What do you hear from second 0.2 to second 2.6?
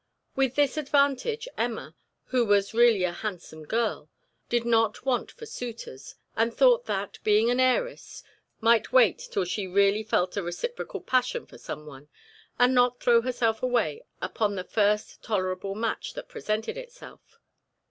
With this advantage, Emma, who